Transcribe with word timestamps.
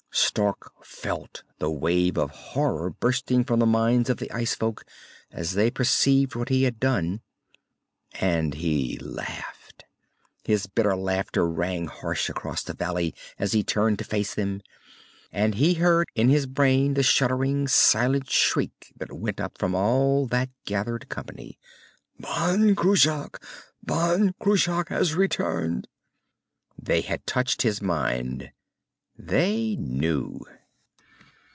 Stark 0.13 0.71
felt 0.83 1.43
the 1.59 1.69
wave 1.69 2.17
of 2.17 2.31
horror 2.31 2.89
bursting 2.89 3.43
from 3.43 3.59
the 3.59 3.65
minds 3.65 4.09
of 4.09 4.17
the 4.17 4.31
ice 4.31 4.55
folk 4.55 4.85
as 5.29 5.53
they 5.53 5.69
perceived 5.69 6.35
what 6.35 6.47
he 6.49 6.63
had 6.63 6.79
done. 6.79 7.21
And 8.13 8.53
he 8.53 8.97
laughed. 8.99 9.83
His 10.45 10.67
bitter 10.67 10.95
laughter 10.95 11.47
rang 11.47 11.87
harsh 11.87 12.29
across 12.29 12.63
the 12.63 12.73
valley 12.73 13.13
as 13.39 13.51
he 13.51 13.61
turned 13.63 13.99
to 13.99 14.05
face 14.05 14.33
them, 14.33 14.61
and 15.33 15.55
he 15.55 15.75
heard 15.75 16.07
in 16.15 16.29
his 16.29 16.45
brain 16.45 16.93
the 16.93 17.03
shuddering, 17.03 17.67
silent 17.67 18.29
shriek 18.29 18.93
that 18.97 19.11
went 19.13 19.39
up 19.41 19.57
from 19.57 19.75
all 19.75 20.27
that 20.27 20.49
gathered 20.65 21.09
company.... 21.09 21.57
"Ban 22.19 22.73
Cruach! 22.75 23.37
Ban 23.83 24.33
Cruach 24.41 24.89
has 24.89 25.13
returned!" 25.15 25.87
They 26.81 27.01
had 27.01 27.25
touched 27.27 27.63
his 27.63 27.81
mind. 27.81 28.51
They 29.17 29.75
knew. 29.75 30.39